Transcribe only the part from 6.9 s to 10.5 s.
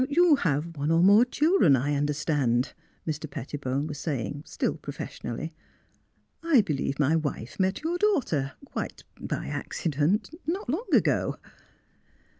my wife met your daughter, quite— er— by accident,